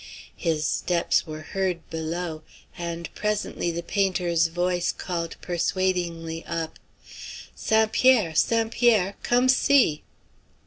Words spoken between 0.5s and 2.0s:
steps were heard